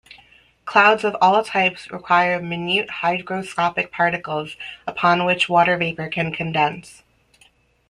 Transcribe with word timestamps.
Clouds 0.65 1.03
of 1.03 1.15
all 1.21 1.43
types 1.43 1.91
require 1.91 2.41
minute 2.41 2.89
hygroscopic 3.03 3.91
particles 3.91 4.55
upon 4.87 5.25
which 5.27 5.47
water 5.47 5.77
vapor 5.77 6.09
can 6.09 6.33
condense. 6.33 7.03